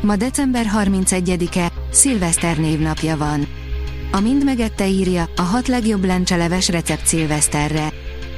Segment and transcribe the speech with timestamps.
[0.00, 3.46] Ma december 31-e, szilveszter névnapja van.
[4.12, 7.92] A Mind megette írja, a hat legjobb lencseleves recept szilveszterre.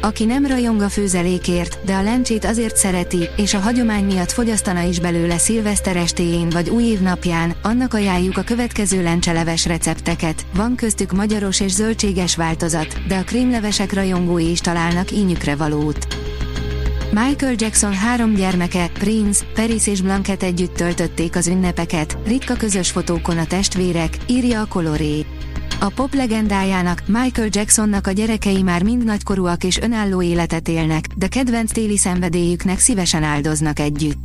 [0.00, 4.82] Aki nem rajong a főzelékért, de a lencsét azért szereti, és a hagyomány miatt fogyasztana
[4.82, 7.00] is belőle szilveszter estéjén vagy új év
[7.62, 10.46] annak ajánljuk a következő lencseleves recepteket.
[10.54, 16.21] Van köztük magyaros és zöldséges változat, de a krémlevesek rajongói is találnak ínyükre valót.
[17.14, 23.38] Michael Jackson három gyermeke, Prince, Paris és Blanket együtt töltötték az ünnepeket, ritka közös fotókon
[23.38, 25.26] a testvérek, írja a Coloré.
[25.80, 31.28] A pop legendájának, Michael Jacksonnak a gyerekei már mind nagykorúak és önálló életet élnek, de
[31.28, 34.18] kedvenc téli szenvedélyüknek szívesen áldoznak együtt.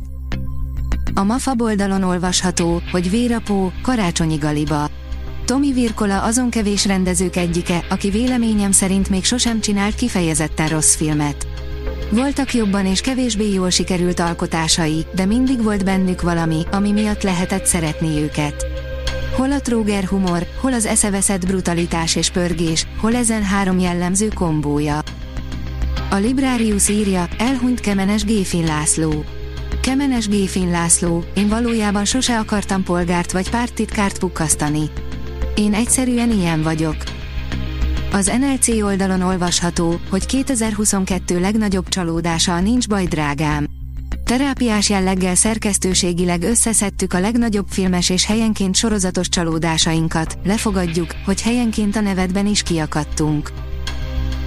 [1.14, 4.90] A MAFA oldalon olvasható, hogy Vérapó, karácsonyi galiba.
[5.44, 11.46] Tomi Virkola azon kevés rendezők egyike, aki véleményem szerint még sosem csinált kifejezetten rossz filmet.
[12.10, 17.66] Voltak jobban és kevésbé jól sikerült alkotásai, de mindig volt bennük valami, ami miatt lehetett
[17.66, 18.66] szeretni őket.
[19.36, 24.98] Hol a tróger humor, hol az eszeveszett brutalitás és pörgés, hol ezen három jellemző kombója.
[26.10, 29.24] A Librarius írja, elhunyt Kemenes Géfin László.
[29.80, 34.90] Kemenes Géfin László, én valójában sose akartam polgárt vagy párttitkárt pukkasztani.
[35.54, 36.96] Én egyszerűen ilyen vagyok.
[38.12, 43.66] Az NLC oldalon olvasható, hogy 2022 legnagyobb csalódása a Nincs baj drágám.
[44.24, 52.00] Terápiás jelleggel szerkesztőségileg összeszedtük a legnagyobb filmes és helyenként sorozatos csalódásainkat, lefogadjuk, hogy helyenként a
[52.00, 53.50] nevedben is kiakadtunk.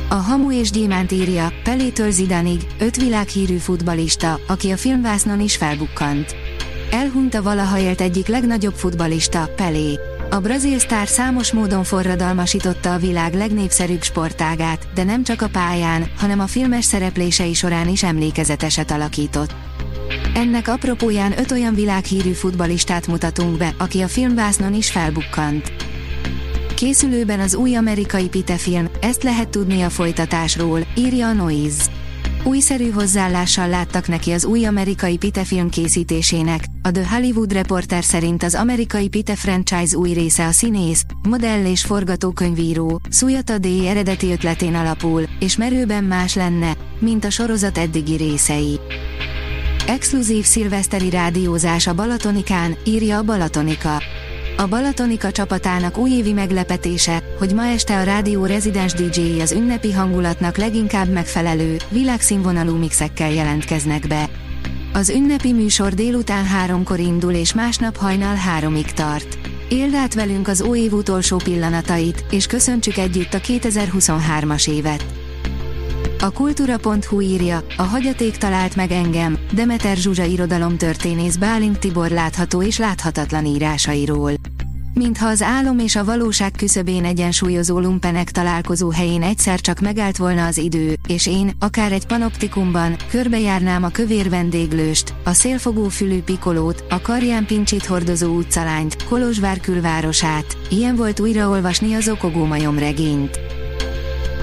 [0.10, 6.36] A Hamu és Gyémánt írja, Pelétől Zidanig, öt világhírű futbalista, aki a filmvásznon is felbukkant.
[6.92, 10.00] Elhunyt a valaha élt egyik legnagyobb futbalista, Pelé.
[10.34, 16.12] A brazil sztár számos módon forradalmasította a világ legnépszerűbb sportágát, de nem csak a pályán,
[16.18, 19.56] hanem a filmes szereplései során is emlékezeteset alakított.
[20.34, 25.74] Ennek apropóján öt olyan világhírű futbalistát mutatunk be, aki a filmvásznon is felbukkant.
[26.76, 31.84] Készülőben az új amerikai Pite film, ezt lehet tudni a folytatásról, írja a Noise.
[32.44, 36.64] Újszerű hozzáállással láttak neki az új amerikai Pite film készítésének.
[36.82, 41.84] A The Hollywood Reporter szerint az amerikai Pite franchise új része a színész, modell és
[41.84, 43.66] forgatókönyvíró, Sujata D.
[43.86, 48.80] eredeti ötletén alapul, és merőben más lenne, mint a sorozat eddigi részei.
[49.88, 54.02] Exkluzív szilveszteri rádiózás a Balatonikán, írja a Balatonika.
[54.62, 60.58] A Balatonika csapatának újévi meglepetése, hogy ma este a rádió rezidens DJ az ünnepi hangulatnak
[60.58, 64.30] leginkább megfelelő, világszínvonalú mixekkel jelentkeznek be.
[64.94, 69.38] Az ünnepi műsor délután háromkor indul és másnap hajnal háromig tart.
[69.70, 75.06] Éld át velünk az új év utolsó pillanatait, és köszöntsük együtt a 2023-as évet!
[76.24, 82.78] A kultúra.hu írja, a hagyaték talált meg engem, Demeter Zsuzsa irodalomtörténész Bálint Tibor látható és
[82.78, 84.32] láthatatlan írásairól.
[84.94, 90.46] Mintha az álom és a valóság küszöbén egyensúlyozó lumpenek találkozó helyén egyszer csak megállt volna
[90.46, 96.84] az idő, és én, akár egy panoptikumban, körbejárnám a kövér vendéglőst, a szélfogó fülű pikolót,
[96.90, 103.40] a karján pincsit hordozó utcalányt, Kolozsvár külvárosát, ilyen volt újraolvasni az okogó majom regényt.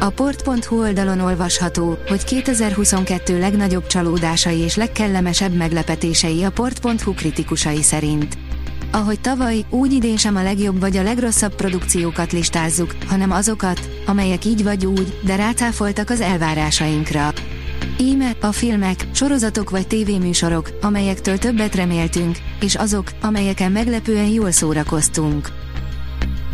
[0.00, 8.47] A port.hu oldalon olvasható, hogy 2022 legnagyobb csalódásai és legkellemesebb meglepetései a port.hu kritikusai szerint.
[8.91, 14.62] Ahogy tavaly, úgy idén a legjobb vagy a legrosszabb produkciókat listázzuk, hanem azokat, amelyek így
[14.62, 17.32] vagy úgy, de rácáfoltak az elvárásainkra.
[17.98, 25.48] Íme, a filmek, sorozatok vagy tévéműsorok, amelyektől többet reméltünk, és azok, amelyeken meglepően jól szórakoztunk.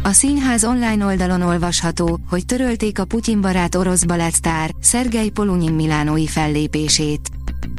[0.03, 6.27] A színház online oldalon olvasható, hogy törölték a Putyin barát orosz balettsztár, Szergej Polunyin milánói
[6.27, 7.29] fellépését.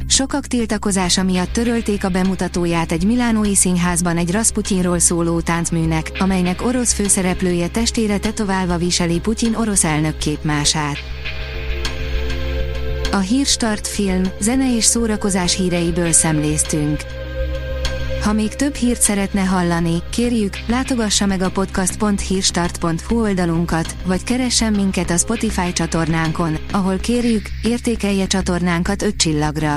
[0.08, 6.92] Sokak tiltakozása miatt törölték a bemutatóját egy milánói színházban egy Rasputyinról szóló táncműnek, amelynek orosz
[6.92, 10.96] főszereplője testére tetoválva viseli Putyin orosz elnök képmását.
[13.12, 17.00] A Hírstart film, zene és szórakozás híreiből szemléztünk.
[18.22, 25.10] Ha még több hírt szeretne hallani, kérjük, látogassa meg a podcast.hírstart.hu oldalunkat, vagy keressen minket
[25.10, 29.76] a Spotify csatornánkon, ahol kérjük, értékelje csatornánkat 5 csillagra.